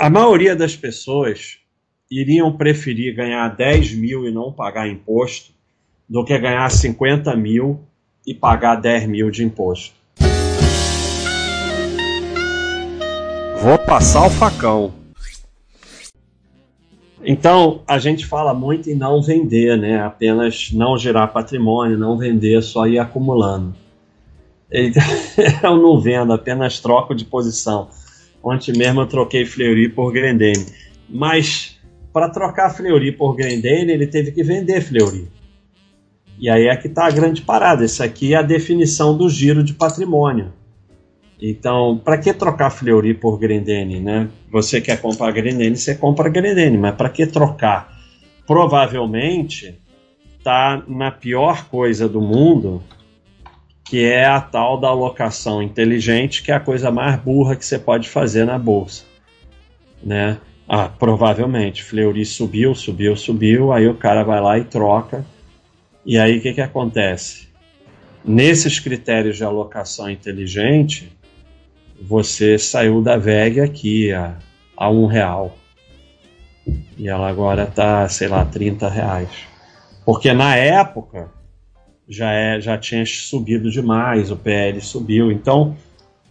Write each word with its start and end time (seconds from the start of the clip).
A 0.00 0.08
maioria 0.08 0.54
das 0.54 0.76
pessoas 0.76 1.58
iriam 2.08 2.56
preferir 2.56 3.16
ganhar 3.16 3.48
10 3.48 3.94
mil 3.94 4.28
e 4.28 4.30
não 4.30 4.52
pagar 4.52 4.88
imposto 4.88 5.50
do 6.08 6.24
que 6.24 6.38
ganhar 6.38 6.70
50 6.70 7.34
mil 7.34 7.80
e 8.24 8.32
pagar 8.32 8.76
10 8.76 9.08
mil 9.08 9.28
de 9.28 9.42
imposto. 9.42 9.92
Vou 13.60 13.76
passar 13.76 14.24
o 14.24 14.30
facão. 14.30 14.94
Então, 17.20 17.82
a 17.84 17.98
gente 17.98 18.24
fala 18.24 18.54
muito 18.54 18.88
em 18.88 18.94
não 18.94 19.20
vender, 19.20 19.76
né? 19.76 20.00
Apenas 20.00 20.70
não 20.72 20.96
gerar 20.96 21.26
patrimônio, 21.26 21.98
não 21.98 22.16
vender, 22.16 22.62
só 22.62 22.86
ir 22.86 23.00
acumulando. 23.00 23.74
Eu 24.70 25.76
não 25.76 26.00
vendo, 26.00 26.32
apenas 26.32 26.78
troco 26.78 27.16
de 27.16 27.24
posição. 27.24 27.88
Ontem 28.42 28.76
mesmo 28.76 29.00
eu 29.00 29.06
troquei 29.06 29.44
Fleury 29.44 29.88
por 29.88 30.12
Grendene. 30.12 30.66
Mas 31.08 31.78
para 32.12 32.28
trocar 32.28 32.70
Fleury 32.70 33.12
por 33.12 33.34
Grendene, 33.34 33.92
ele 33.92 34.06
teve 34.06 34.32
que 34.32 34.42
vender 34.42 34.80
Fleury. 34.80 35.28
E 36.38 36.48
aí 36.48 36.66
é 36.66 36.76
que 36.76 36.86
está 36.86 37.06
a 37.06 37.10
grande 37.10 37.42
parada. 37.42 37.84
Isso 37.84 38.02
aqui 38.02 38.34
é 38.34 38.36
a 38.36 38.42
definição 38.42 39.16
do 39.16 39.28
giro 39.28 39.62
de 39.62 39.74
patrimônio. 39.74 40.52
Então, 41.40 42.00
para 42.04 42.18
que 42.18 42.32
trocar 42.32 42.70
Fleury 42.70 43.14
por 43.14 43.38
Grendene, 43.38 44.00
né? 44.00 44.28
Você 44.50 44.80
quer 44.80 45.00
comprar 45.00 45.30
Grendene, 45.30 45.76
você 45.76 45.94
compra 45.94 46.28
Grendene, 46.28 46.76
mas 46.76 46.94
para 46.96 47.08
que 47.08 47.26
trocar? 47.26 47.96
Provavelmente 48.46 49.78
está 50.36 50.82
na 50.88 51.10
pior 51.10 51.68
coisa 51.68 52.08
do 52.08 52.20
mundo, 52.20 52.82
que 53.88 54.04
é 54.04 54.26
a 54.26 54.38
tal 54.38 54.78
da 54.78 54.88
alocação 54.88 55.62
inteligente, 55.62 56.42
que 56.42 56.52
é 56.52 56.54
a 56.54 56.60
coisa 56.60 56.90
mais 56.90 57.18
burra 57.18 57.56
que 57.56 57.64
você 57.64 57.78
pode 57.78 58.08
fazer 58.08 58.44
na 58.44 58.58
bolsa, 58.58 59.04
né? 60.02 60.38
Ah, 60.68 60.86
provavelmente, 60.88 61.82
Fleury 61.82 62.26
subiu, 62.26 62.74
subiu, 62.74 63.16
subiu, 63.16 63.72
aí 63.72 63.88
o 63.88 63.94
cara 63.94 64.22
vai 64.22 64.38
lá 64.40 64.58
e 64.58 64.64
troca. 64.64 65.24
E 66.04 66.18
aí 66.18 66.36
o 66.36 66.42
que, 66.42 66.52
que 66.52 66.60
acontece? 66.60 67.48
Nesses 68.22 68.78
critérios 68.78 69.38
de 69.38 69.44
alocação 69.44 70.10
inteligente, 70.10 71.10
você 71.98 72.58
saiu 72.58 73.00
da 73.00 73.16
VEG 73.16 73.60
aqui 73.60 74.12
a, 74.12 74.36
a 74.76 74.90
um 74.90 75.06
real. 75.06 75.56
E 76.98 77.08
ela 77.08 77.30
agora 77.30 77.62
está, 77.62 78.06
sei 78.06 78.28
lá, 78.28 78.44
30 78.44 78.90
reais. 78.90 79.30
Porque 80.04 80.34
na 80.34 80.54
época 80.54 81.30
já, 82.08 82.32
é, 82.32 82.60
já 82.60 82.78
tinha 82.78 83.04
subido 83.04 83.70
demais, 83.70 84.30
o 84.30 84.36
PL 84.36 84.80
subiu. 84.80 85.30
Então, 85.30 85.76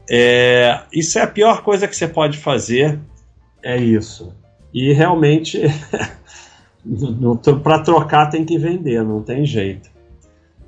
é, 0.09 0.81
isso 0.91 1.19
é 1.19 1.21
a 1.21 1.27
pior 1.27 1.61
coisa 1.61 1.87
que 1.87 1.95
você 1.95 2.07
pode 2.07 2.37
fazer, 2.37 2.99
é 3.61 3.77
isso. 3.77 4.33
E 4.73 4.91
realmente, 4.93 5.61
para 7.63 7.79
trocar 7.79 8.27
tem 8.29 8.45
que 8.45 8.57
vender, 8.57 9.03
não 9.03 9.21
tem 9.21 9.45
jeito. 9.45 9.89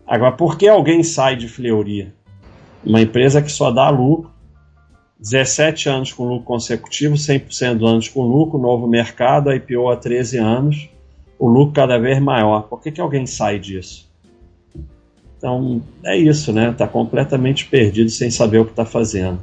Agora, 0.06 0.32
por 0.32 0.58
que 0.58 0.68
alguém 0.68 1.04
sai 1.04 1.36
de 1.36 1.48
Fleury? 1.48 2.12
Uma 2.84 3.02
empresa 3.02 3.42
que 3.42 3.52
só 3.52 3.72
dá 3.72 3.90
lucro, 3.90 4.32
17 5.20 5.90
anos 5.90 6.14
com 6.14 6.24
lucro 6.24 6.46
consecutivo, 6.46 7.16
100% 7.16 7.76
dos 7.76 7.90
anos 7.90 8.08
com 8.08 8.24
lucro, 8.24 8.58
novo 8.58 8.88
mercado, 8.88 9.54
IPO 9.54 9.90
há 9.90 9.98
13 9.98 10.38
anos, 10.38 10.90
o 11.38 11.48
lucro 11.48 11.74
cada 11.74 12.00
vez 12.00 12.20
maior. 12.20 12.64
Por 12.64 12.82
que, 12.82 12.92
que 12.92 13.02
alguém 13.02 13.26
sai 13.26 13.60
disso? 13.60 14.09
Então 15.40 15.82
é 16.04 16.18
isso, 16.18 16.52
né? 16.52 16.70
Está 16.70 16.86
completamente 16.86 17.66
perdido 17.66 18.10
sem 18.10 18.30
saber 18.30 18.60
o 18.60 18.66
que 18.66 18.72
está 18.72 18.86
fazendo. 18.86 19.40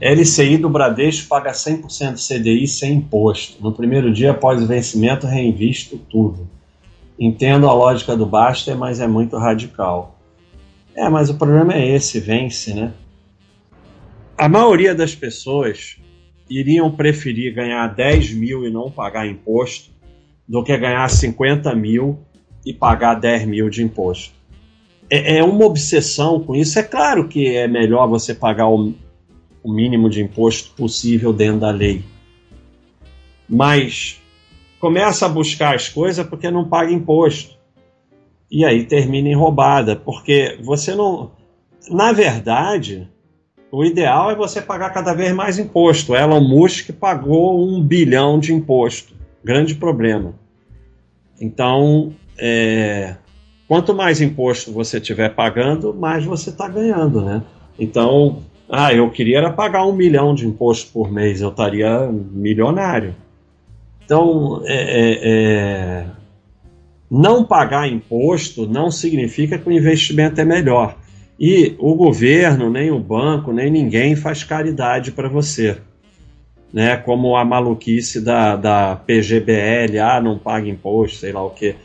LCI 0.00 0.56
do 0.58 0.70
Bradesco 0.70 1.28
paga 1.28 1.50
100% 1.50 2.14
CDI 2.16 2.68
sem 2.68 2.94
imposto. 2.94 3.60
No 3.60 3.72
primeiro 3.72 4.12
dia 4.12 4.30
após 4.30 4.62
o 4.62 4.66
vencimento, 4.66 5.26
reinvisto 5.26 5.98
tudo. 5.98 6.48
Entendo 7.18 7.68
a 7.68 7.72
lógica 7.72 8.16
do 8.16 8.24
Baster, 8.24 8.78
mas 8.78 9.00
é 9.00 9.08
muito 9.08 9.36
radical. 9.36 10.16
É, 10.94 11.08
mas 11.08 11.28
o 11.28 11.34
problema 11.34 11.74
é 11.74 11.84
esse, 11.96 12.20
vence, 12.20 12.72
né? 12.72 12.92
A 14.36 14.48
maioria 14.48 14.94
das 14.94 15.16
pessoas 15.16 15.96
iriam 16.48 16.92
preferir 16.92 17.52
ganhar 17.52 17.88
10 17.88 18.34
mil 18.34 18.64
e 18.64 18.70
não 18.70 18.92
pagar 18.92 19.26
imposto 19.26 19.90
do 20.48 20.62
que 20.62 20.76
ganhar 20.78 21.08
50 21.10 21.74
mil 21.74 22.20
e 22.64 22.72
pagar 22.72 23.14
10 23.14 23.46
mil 23.46 23.70
de 23.70 23.82
imposto. 23.82 24.34
É, 25.10 25.38
é 25.38 25.44
uma 25.44 25.64
obsessão 25.64 26.40
com 26.40 26.54
isso. 26.54 26.78
É 26.78 26.82
claro 26.82 27.28
que 27.28 27.56
é 27.56 27.66
melhor 27.66 28.06
você 28.08 28.34
pagar 28.34 28.68
o, 28.68 28.92
o 29.62 29.72
mínimo 29.72 30.10
de 30.10 30.22
imposto 30.22 30.70
possível 30.74 31.32
dentro 31.32 31.60
da 31.60 31.70
lei. 31.70 32.02
Mas 33.48 34.20
começa 34.78 35.26
a 35.26 35.28
buscar 35.28 35.74
as 35.74 35.88
coisas 35.88 36.26
porque 36.26 36.50
não 36.50 36.68
paga 36.68 36.92
imposto. 36.92 37.56
E 38.50 38.64
aí 38.64 38.84
termina 38.84 39.28
em 39.28 39.34
roubada, 39.36 39.96
porque 39.96 40.58
você 40.62 40.94
não. 40.94 41.32
Na 41.90 42.12
verdade, 42.12 43.08
o 43.70 43.84
ideal 43.84 44.30
é 44.30 44.34
você 44.34 44.62
pagar 44.62 44.90
cada 44.90 45.12
vez 45.12 45.34
mais 45.34 45.58
imposto. 45.58 46.14
Elon 46.14 46.40
Musk 46.40 46.90
pagou 46.92 47.62
um 47.62 47.82
bilhão 47.82 48.38
de 48.38 48.52
imposto. 48.52 49.14
Grande 49.44 49.74
problema. 49.74 50.34
Então, 51.40 52.14
é, 52.38 53.16
quanto 53.66 53.94
mais 53.94 54.20
imposto 54.20 54.72
você 54.72 54.98
estiver 54.98 55.34
pagando, 55.34 55.92
mais 55.92 56.24
você 56.24 56.50
está 56.50 56.68
ganhando, 56.68 57.20
né? 57.20 57.42
Então, 57.78 58.42
ah, 58.68 58.92
eu 58.92 59.10
queria 59.10 59.38
era 59.38 59.50
pagar 59.50 59.84
um 59.84 59.92
milhão 59.92 60.34
de 60.34 60.46
imposto 60.46 60.90
por 60.92 61.10
mês, 61.10 61.40
eu 61.40 61.50
estaria 61.50 62.08
milionário. 62.10 63.14
Então, 64.04 64.62
é, 64.64 64.74
é, 64.74 65.20
é, 65.22 66.06
não 67.10 67.44
pagar 67.44 67.88
imposto 67.88 68.66
não 68.66 68.90
significa 68.90 69.58
que 69.58 69.68
o 69.68 69.72
investimento 69.72 70.40
é 70.40 70.44
melhor. 70.44 70.96
E 71.38 71.76
o 71.78 71.94
governo, 71.94 72.70
nem 72.70 72.90
o 72.90 72.98
banco, 72.98 73.52
nem 73.52 73.70
ninguém 73.70 74.16
faz 74.16 74.42
caridade 74.42 75.12
para 75.12 75.28
você. 75.28 75.78
Né? 76.72 76.96
Como 76.96 77.36
a 77.36 77.44
maluquice 77.44 78.20
da, 78.20 78.56
da 78.56 78.96
PGBL, 78.96 79.98
ah, 80.02 80.20
não 80.20 80.38
paga 80.38 80.68
imposto, 80.68 81.18
sei 81.18 81.32
lá 81.32 81.44
o 81.44 81.50
quê 81.50 81.76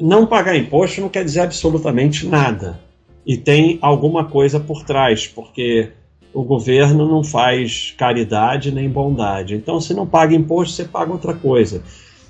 não 0.00 0.26
pagar 0.26 0.56
imposto 0.56 1.00
não 1.00 1.08
quer 1.08 1.24
dizer 1.24 1.40
absolutamente 1.40 2.26
nada. 2.26 2.80
E 3.26 3.36
tem 3.36 3.78
alguma 3.82 4.24
coisa 4.24 4.58
por 4.58 4.84
trás, 4.84 5.26
porque 5.26 5.90
o 6.32 6.42
governo 6.42 7.06
não 7.06 7.22
faz 7.22 7.94
caridade 7.98 8.72
nem 8.72 8.88
bondade. 8.88 9.54
Então, 9.54 9.80
se 9.80 9.92
não 9.92 10.06
paga 10.06 10.34
imposto, 10.34 10.74
você 10.74 10.84
paga 10.84 11.12
outra 11.12 11.34
coisa. 11.34 11.82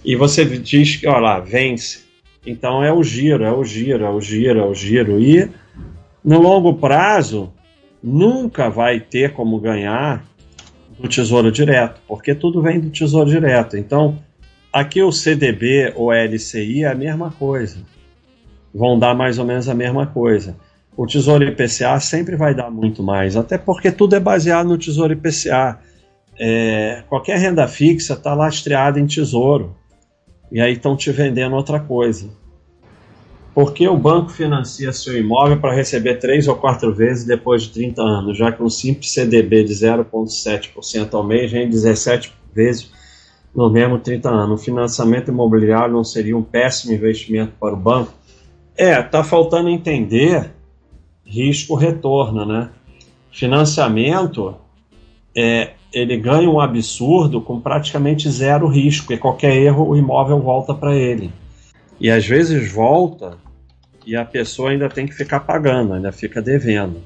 E 0.04 0.16
você 0.16 0.44
diz 0.44 0.96
que, 0.96 1.06
olha 1.06 1.20
lá, 1.20 1.40
vence. 1.40 2.10
Então 2.46 2.82
é 2.82 2.92
o 2.92 3.02
giro, 3.02 3.44
é 3.44 3.52
o 3.52 3.62
giro, 3.64 4.04
é 4.04 4.10
o 4.10 4.20
giro, 4.20 4.60
é 4.60 4.64
o 4.64 4.74
giro. 4.74 5.20
E 5.20 5.48
no 6.24 6.40
longo 6.40 6.74
prazo, 6.74 7.52
nunca 8.02 8.70
vai 8.70 8.98
ter 8.98 9.32
como 9.32 9.60
ganhar 9.60 10.24
do 10.98 11.08
Tesouro 11.08 11.52
Direto, 11.52 12.00
porque 12.08 12.34
tudo 12.34 12.62
vem 12.62 12.80
do 12.80 12.90
Tesouro 12.90 13.28
Direto. 13.28 13.76
Então, 13.76 14.18
Aqui 14.72 15.02
o 15.02 15.10
CDB 15.10 15.92
ou 15.96 16.12
LCI 16.12 16.84
é 16.84 16.88
a 16.88 16.94
mesma 16.94 17.32
coisa. 17.32 17.78
Vão 18.72 18.96
dar 18.96 19.14
mais 19.14 19.36
ou 19.38 19.44
menos 19.44 19.68
a 19.68 19.74
mesma 19.74 20.06
coisa. 20.06 20.56
O 20.96 21.06
Tesouro 21.06 21.42
IPCA 21.42 21.98
sempre 21.98 22.36
vai 22.36 22.54
dar 22.54 22.70
muito 22.70 23.02
mais, 23.02 23.36
até 23.36 23.58
porque 23.58 23.90
tudo 23.90 24.14
é 24.14 24.20
baseado 24.20 24.68
no 24.68 24.78
Tesouro 24.78 25.12
IPCA. 25.12 25.80
É, 26.38 27.02
qualquer 27.08 27.38
renda 27.38 27.66
fixa 27.66 28.12
está 28.12 28.32
lastreada 28.32 29.00
em 29.00 29.06
tesouro. 29.06 29.76
E 30.52 30.60
aí 30.60 30.72
estão 30.72 30.96
te 30.96 31.10
vendendo 31.10 31.56
outra 31.56 31.80
coisa. 31.80 32.30
Por 33.52 33.74
que 33.74 33.86
o 33.88 33.96
banco 33.96 34.30
financia 34.30 34.92
seu 34.92 35.18
imóvel 35.18 35.60
para 35.60 35.74
receber 35.74 36.14
três 36.16 36.46
ou 36.46 36.54
quatro 36.54 36.94
vezes 36.94 37.24
depois 37.24 37.64
de 37.64 37.70
30 37.70 38.00
anos, 38.00 38.38
já 38.38 38.52
que 38.52 38.62
um 38.62 38.70
simples 38.70 39.12
CDB 39.12 39.64
de 39.64 39.74
0,7% 39.74 41.12
ao 41.12 41.26
mês 41.26 41.50
rende 41.50 41.72
17 41.72 42.32
vezes 42.54 42.90
no 43.54 43.70
mesmo 43.70 43.98
30 43.98 44.28
anos. 44.28 44.60
O 44.60 44.64
financiamento 44.64 45.30
imobiliário 45.30 45.94
não 45.94 46.04
seria 46.04 46.36
um 46.36 46.42
péssimo 46.42 46.92
investimento 46.92 47.52
para 47.58 47.74
o 47.74 47.76
banco? 47.76 48.12
É, 48.76 49.02
tá 49.02 49.22
faltando 49.22 49.68
entender 49.68 50.50
risco-retorno, 51.24 52.44
né? 52.44 52.70
Financiamento, 53.30 54.56
é, 55.36 55.72
ele 55.92 56.16
ganha 56.16 56.48
um 56.48 56.60
absurdo 56.60 57.40
com 57.40 57.60
praticamente 57.60 58.28
zero 58.30 58.66
risco, 58.68 59.12
e 59.12 59.18
qualquer 59.18 59.56
erro 59.56 59.88
o 59.88 59.96
imóvel 59.96 60.40
volta 60.40 60.74
para 60.74 60.94
ele. 60.94 61.32
E 62.00 62.10
às 62.10 62.26
vezes 62.26 62.72
volta 62.72 63.36
e 64.06 64.16
a 64.16 64.24
pessoa 64.24 64.70
ainda 64.70 64.88
tem 64.88 65.06
que 65.06 65.14
ficar 65.14 65.40
pagando, 65.40 65.92
ainda 65.92 66.10
fica 66.10 66.40
devendo. 66.40 67.02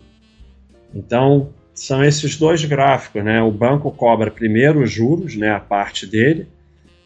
Então, 0.95 1.49
são 1.75 2.05
esses 2.05 2.37
dois 2.37 2.65
gráficos, 2.65 3.25
né? 3.25 3.43
O 3.43 3.51
banco 3.51 3.91
cobra 3.91 4.31
primeiro 4.31 4.83
os 4.83 4.91
juros, 4.91 5.37
né, 5.37 5.51
a 5.51 5.61
parte 5.61 6.07
dele, 6.07 6.47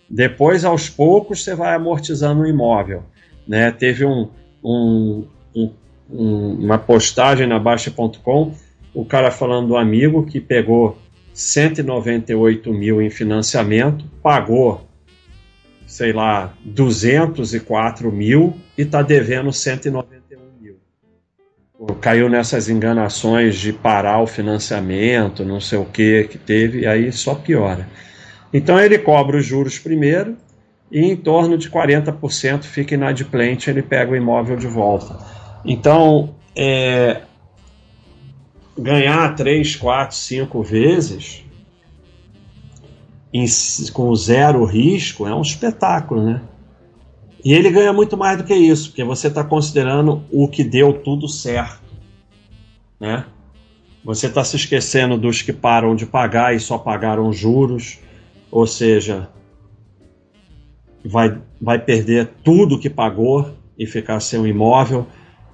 depois 0.08 0.64
aos 0.64 0.88
poucos 0.88 1.42
você 1.42 1.54
vai 1.54 1.74
amortizando 1.74 2.42
o 2.42 2.46
imóvel, 2.46 3.02
né? 3.46 3.70
Teve 3.70 4.04
um, 4.04 4.28
um, 4.62 5.26
um, 5.54 5.70
uma 6.10 6.78
postagem 6.78 7.46
na 7.46 7.58
Baixa.com, 7.58 8.54
o 8.94 9.04
cara 9.04 9.30
falando 9.30 9.68
do 9.68 9.76
amigo 9.76 10.24
que 10.24 10.40
pegou 10.40 10.98
198 11.32 12.72
mil 12.72 13.00
em 13.00 13.10
financiamento, 13.10 14.04
pagou, 14.22 14.86
sei 15.86 16.12
lá, 16.12 16.54
204 16.64 18.10
mil 18.10 18.56
e 18.76 18.82
está 18.82 19.02
devendo 19.02 19.52
191 19.52 20.18
mil. 20.27 20.27
Caiu 22.00 22.28
nessas 22.28 22.68
enganações 22.68 23.56
de 23.56 23.72
parar 23.72 24.20
o 24.20 24.26
financiamento, 24.26 25.44
não 25.44 25.60
sei 25.60 25.78
o 25.78 25.84
que 25.84 26.24
que 26.24 26.36
teve, 26.36 26.80
e 26.80 26.86
aí 26.86 27.12
só 27.12 27.34
piora. 27.34 27.88
Então 28.52 28.80
ele 28.80 28.98
cobra 28.98 29.36
os 29.36 29.46
juros 29.46 29.78
primeiro 29.78 30.36
e 30.90 31.00
em 31.00 31.16
torno 31.16 31.56
de 31.56 31.70
40% 31.70 32.62
fica 32.62 32.94
inadimplente, 32.94 33.70
ele 33.70 33.82
pega 33.82 34.10
o 34.10 34.16
imóvel 34.16 34.56
de 34.56 34.66
volta. 34.66 35.18
Então, 35.64 36.34
é, 36.56 37.20
ganhar 38.76 39.34
3, 39.34 39.76
4, 39.76 40.16
5 40.16 40.62
vezes 40.62 41.44
em, 43.32 43.46
com 43.92 44.14
zero 44.14 44.64
risco 44.64 45.26
é 45.26 45.34
um 45.34 45.42
espetáculo, 45.42 46.24
né? 46.24 46.40
E 47.44 47.52
ele 47.52 47.70
ganha 47.70 47.92
muito 47.92 48.16
mais 48.16 48.38
do 48.38 48.44
que 48.44 48.54
isso, 48.54 48.88
porque 48.88 49.04
você 49.04 49.28
está 49.28 49.44
considerando 49.44 50.24
o 50.30 50.48
que 50.48 50.64
deu 50.64 50.92
tudo 50.92 51.28
certo, 51.28 51.82
né? 52.98 53.24
Você 54.04 54.26
está 54.26 54.42
se 54.42 54.56
esquecendo 54.56 55.16
dos 55.16 55.42
que 55.42 55.52
param 55.52 55.94
de 55.94 56.06
pagar 56.06 56.54
e 56.54 56.60
só 56.60 56.78
pagaram 56.78 57.32
juros, 57.32 57.98
ou 58.50 58.66
seja, 58.66 59.28
vai, 61.04 61.40
vai 61.60 61.78
perder 61.78 62.30
tudo 62.42 62.78
que 62.78 62.90
pagou 62.90 63.50
e 63.78 63.86
ficar 63.86 64.20
sem 64.20 64.40
o 64.40 64.46
imóvel. 64.46 65.06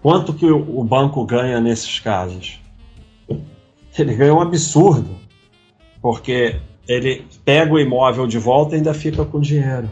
Quanto 0.03 0.33
que 0.33 0.47
o, 0.47 0.81
o 0.81 0.85
banco 0.85 1.25
ganha 1.25 1.61
nesses 1.61 1.99
casos? 1.99 2.61
Ele 3.99 4.15
ganha 4.15 4.35
um 4.35 4.41
absurdo, 4.41 5.17
porque 6.01 6.61
ele 6.89 7.25
pega 7.45 7.73
o 7.73 7.81
imóvel 7.81 8.27
de 8.27 8.39
volta 8.39 8.75
e 8.75 8.79
ainda 8.79 8.93
fica 8.93 9.25
com 9.25 9.41
dinheiro. 9.41 9.89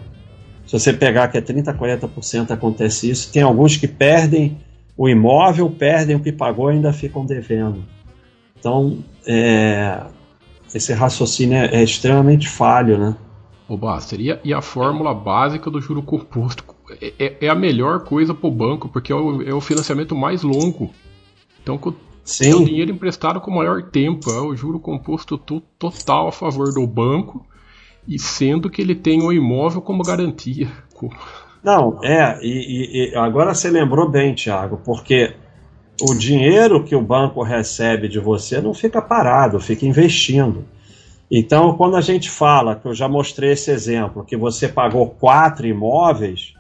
Se 0.66 0.78
você 0.78 0.92
pegar 0.92 1.28
que 1.28 1.38
é 1.38 1.42
30%, 1.42 1.76
40% 1.76 2.50
acontece 2.50 3.10
isso, 3.10 3.32
tem 3.32 3.42
alguns 3.42 3.76
que 3.76 3.88
perdem 3.88 4.58
o 4.96 5.08
imóvel, 5.08 5.70
perdem 5.70 6.16
o 6.16 6.20
que 6.20 6.32
pagou 6.32 6.70
e 6.70 6.74
ainda 6.74 6.92
ficam 6.92 7.24
devendo. 7.24 7.84
Então, 8.58 8.98
é, 9.26 10.02
esse 10.72 10.92
raciocínio 10.92 11.56
é, 11.56 11.66
é 11.66 11.82
extremamente 11.82 12.48
falho, 12.48 12.98
né? 12.98 13.16
Ô 13.68 13.76
Baster, 13.76 14.20
e 14.20 14.30
a, 14.30 14.38
e 14.44 14.52
a 14.52 14.60
fórmula 14.60 15.14
básica 15.14 15.70
do 15.70 15.80
juro 15.80 16.02
composto? 16.02 16.64
É, 17.00 17.12
é, 17.18 17.36
é 17.46 17.48
a 17.48 17.54
melhor 17.54 18.04
coisa 18.04 18.34
para 18.34 18.48
o 18.48 18.50
banco, 18.50 18.88
porque 18.88 19.12
é 19.12 19.14
o, 19.14 19.42
é 19.42 19.54
o, 19.54 19.60
financiamento 19.60 20.14
mais 20.14 20.42
longo. 20.42 20.90
Então, 21.62 21.80
Sim. 22.24 22.50
é 22.50 22.54
o 22.54 22.64
dinheiro 22.64 22.90
emprestado 22.90 23.40
com 23.40 23.50
maior 23.50 23.82
tempo, 23.82 24.30
é 24.30 24.40
o 24.40 24.54
juro 24.54 24.78
composto 24.78 25.38
total 25.38 26.28
a 26.28 26.32
favor 26.32 26.72
do 26.72 26.86
banco, 26.86 27.46
e 28.06 28.18
sendo 28.18 28.70
que 28.70 28.82
ele 28.82 28.94
tem 28.94 29.22
o 29.22 29.32
imóvel 29.32 29.80
como 29.80 30.02
garantia. 30.02 30.68
Não, 31.62 32.00
é, 32.02 32.38
e, 32.42 33.10
e 33.12 33.16
agora 33.16 33.54
você 33.54 33.70
lembrou 33.70 34.08
bem, 34.08 34.34
Thiago, 34.34 34.80
porque 34.84 35.34
o 36.00 36.14
dinheiro 36.14 36.82
que 36.82 36.96
o 36.96 37.02
banco 37.02 37.42
recebe 37.42 38.08
de 38.08 38.18
você 38.18 38.60
não 38.60 38.74
fica 38.74 39.00
parado, 39.00 39.60
fica 39.60 39.86
investindo. 39.86 40.64
Então, 41.30 41.76
quando 41.76 41.96
a 41.96 42.00
gente 42.00 42.28
fala, 42.28 42.76
que 42.76 42.86
eu 42.86 42.94
já 42.94 43.08
mostrei 43.08 43.52
esse 43.52 43.70
exemplo, 43.70 44.24
que 44.24 44.36
você 44.36 44.68
pagou 44.68 45.08
quatro 45.08 45.66
imóveis, 45.66 46.54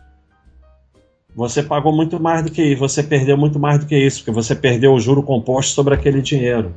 você 1.34 1.62
pagou 1.62 1.92
muito 1.94 2.20
mais 2.20 2.44
do 2.44 2.50
que 2.50 2.62
isso, 2.62 2.80
você 2.80 3.02
perdeu 3.02 3.36
muito 3.36 3.58
mais 3.58 3.80
do 3.80 3.86
que 3.86 3.96
isso, 3.96 4.18
porque 4.18 4.30
você 4.30 4.54
perdeu 4.54 4.92
o 4.92 5.00
juro 5.00 5.22
composto 5.22 5.74
sobre 5.74 5.94
aquele 5.94 6.22
dinheiro. 6.22 6.74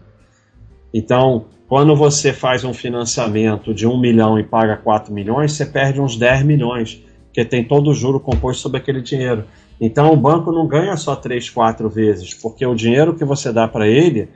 Então, 0.94 1.46
quando 1.68 1.96
você 1.96 2.32
faz 2.32 2.64
um 2.64 2.74
financiamento 2.74 3.74
de 3.74 3.88
um 3.88 4.00
milhão 4.00 4.40
e 4.40 4.44
paga 4.44 4.78
4 4.78 5.14
milhões, 5.14 5.54
você 5.54 5.66
perde 5.66 6.00
uns 6.00 6.16
10 6.16 6.44
milhões, 6.44 7.04
porque 7.26 7.44
tem 7.44 7.64
todo 7.64 7.90
o 7.90 7.94
juro 7.94 8.20
composto 8.20 8.62
sobre 8.62 8.78
aquele 8.78 9.02
dinheiro. 9.02 9.46
Então, 9.80 10.12
o 10.12 10.16
banco 10.16 10.52
não 10.52 10.68
ganha 10.68 10.96
só 10.96 11.16
3, 11.16 11.50
4 11.50 11.90
vezes, 11.90 12.34
porque 12.34 12.66
o 12.66 12.76
dinheiro 12.76 13.16
que 13.16 13.26
você 13.26 13.52
dá 13.52 13.68
para 13.68 13.88
ele 13.88 14.30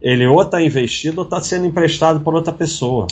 ele 0.00 0.26
ou 0.26 0.42
está 0.42 0.62
investido 0.62 1.20
ou 1.20 1.24
está 1.24 1.40
sendo 1.40 1.66
emprestado 1.66 2.20
por 2.20 2.34
outra 2.34 2.52
pessoa. 2.52 3.06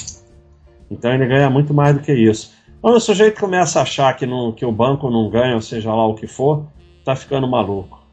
Então 0.91 1.13
ele 1.13 1.27
ganha 1.27 1.49
muito 1.51 1.73
mais 1.73 1.95
do 1.95 2.03
que 2.03 2.13
isso. 2.13 2.53
Quando 2.81 2.97
o 2.97 3.01
sujeito 3.01 3.41
começa 3.41 3.79
a 3.79 3.83
achar 3.83 4.15
que, 4.15 4.27
não, 4.27 4.53
que 4.53 4.65
o 4.65 4.73
banco 4.73 5.11
não 5.11 5.31
ganha, 5.31 5.55
ou 5.55 5.61
seja 5.61 5.93
lá 5.93 6.07
o 6.07 6.15
que 6.15 6.27
for, 6.27 6.67
está 6.99 7.17
ficando 7.17 7.49
maluco. 7.49 8.04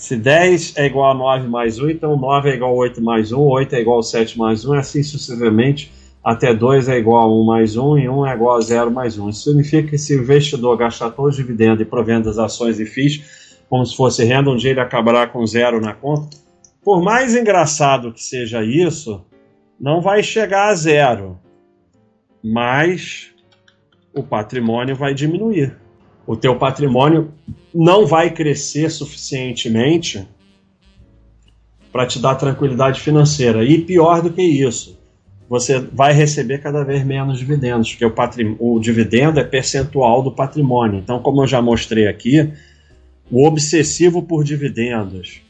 Se 0.00 0.16
10 0.16 0.78
é 0.78 0.86
igual 0.86 1.10
a 1.10 1.14
9 1.14 1.46
mais 1.46 1.78
1, 1.78 1.90
então 1.90 2.16
9 2.16 2.48
é 2.48 2.54
igual 2.54 2.70
a 2.70 2.74
8 2.74 3.02
mais 3.02 3.32
1, 3.32 3.38
8 3.38 3.74
é 3.74 3.80
igual 3.82 3.98
a 3.98 4.02
7 4.02 4.38
mais 4.38 4.64
1, 4.64 4.72
assim 4.72 5.02
sucessivamente, 5.02 5.92
até 6.24 6.54
2 6.54 6.88
é 6.88 6.96
igual 6.96 7.22
a 7.22 7.28
1 7.28 7.44
mais 7.44 7.76
1 7.76 7.98
e 7.98 8.08
1 8.08 8.26
é 8.26 8.34
igual 8.34 8.56
a 8.56 8.60
0 8.62 8.90
mais 8.90 9.18
1. 9.18 9.28
Isso 9.28 9.42
significa 9.42 9.90
que 9.90 9.98
se 9.98 10.16
o 10.16 10.22
investidor 10.22 10.78
gastar 10.78 11.10
todos 11.10 11.32
os 11.32 11.36
dividendos 11.36 11.82
e 11.82 11.84
provendo 11.84 12.30
as 12.30 12.38
ações 12.38 12.80
e 12.80 12.86
FIIs, 12.86 13.58
como 13.68 13.84
se 13.84 13.94
fosse 13.94 14.24
renda, 14.24 14.48
um 14.48 14.56
dia 14.56 14.70
ele 14.70 14.80
acabará 14.80 15.26
com 15.26 15.46
zero 15.46 15.82
na 15.82 15.92
conta, 15.92 16.34
por 16.82 17.02
mais 17.02 17.36
engraçado 17.36 18.10
que 18.10 18.22
seja 18.22 18.64
isso, 18.64 19.22
não 19.78 20.00
vai 20.00 20.22
chegar 20.22 20.68
a 20.68 20.74
zero, 20.74 21.38
mas 22.42 23.34
o 24.14 24.22
patrimônio 24.22 24.96
vai 24.96 25.12
diminuir. 25.12 25.76
O 26.26 26.36
teu 26.36 26.56
patrimônio 26.56 27.30
não 27.74 28.06
vai 28.06 28.30
crescer 28.30 28.90
suficientemente 28.90 30.26
para 31.92 32.06
te 32.06 32.18
dar 32.18 32.34
tranquilidade 32.36 33.00
financeira. 33.00 33.64
E 33.64 33.78
pior 33.78 34.22
do 34.22 34.30
que 34.30 34.42
isso, 34.42 34.98
você 35.48 35.80
vai 35.80 36.12
receber 36.12 36.58
cada 36.58 36.84
vez 36.84 37.04
menos 37.04 37.38
dividendos, 37.38 37.92
porque 37.92 38.04
o, 38.04 38.56
o 38.58 38.78
dividendo 38.78 39.40
é 39.40 39.44
percentual 39.44 40.22
do 40.22 40.30
patrimônio. 40.30 41.00
Então, 41.00 41.20
como 41.20 41.42
eu 41.42 41.46
já 41.46 41.60
mostrei 41.60 42.06
aqui, 42.06 42.52
o 43.30 43.46
obsessivo 43.46 44.22
por 44.22 44.44
dividendos 44.44 45.40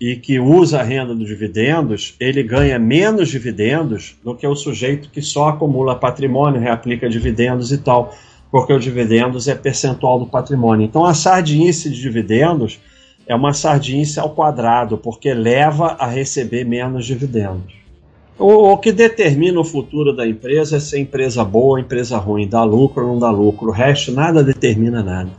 e 0.00 0.16
que 0.16 0.40
usa 0.40 0.80
a 0.80 0.82
renda 0.82 1.14
dos 1.14 1.28
dividendos, 1.28 2.16
ele 2.18 2.42
ganha 2.42 2.76
menos 2.78 3.28
dividendos 3.28 4.16
do 4.24 4.34
que 4.34 4.44
o 4.44 4.56
sujeito 4.56 5.08
que 5.08 5.22
só 5.22 5.50
acumula 5.50 5.94
patrimônio, 5.94 6.60
reaplica 6.60 7.08
dividendos 7.08 7.70
e 7.70 7.78
tal, 7.78 8.12
porque 8.52 8.70
o 8.70 8.78
dividendos 8.78 9.48
é 9.48 9.54
percentual 9.54 10.18
do 10.18 10.26
patrimônio. 10.26 10.84
Então 10.84 11.06
a 11.06 11.14
sardinice 11.14 11.88
de 11.88 11.98
dividendos 11.98 12.78
é 13.26 13.34
uma 13.34 13.54
sardinice 13.54 14.20
ao 14.20 14.28
quadrado, 14.28 14.98
porque 14.98 15.32
leva 15.32 15.96
a 15.98 16.06
receber 16.06 16.62
menos 16.62 17.06
dividendos. 17.06 17.72
O, 18.38 18.72
o 18.72 18.76
que 18.76 18.92
determina 18.92 19.58
o 19.58 19.64
futuro 19.64 20.14
da 20.14 20.26
empresa 20.26 20.76
é 20.76 20.80
se 20.80 20.96
é 20.96 21.00
empresa 21.00 21.42
boa 21.42 21.72
ou 21.72 21.78
empresa 21.78 22.18
ruim, 22.18 22.46
dá 22.46 22.62
lucro 22.62 23.06
ou 23.06 23.12
não 23.12 23.18
dá 23.18 23.30
lucro. 23.30 23.68
O 23.68 23.72
resto 23.72 24.12
nada 24.12 24.44
determina 24.44 25.02
nada. 25.02 25.30